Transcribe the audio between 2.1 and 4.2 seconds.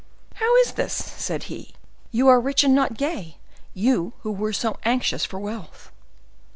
are rich and not gay—you,